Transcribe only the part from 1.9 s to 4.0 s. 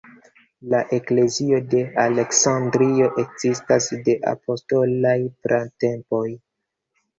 Aleksandrio" ekzistas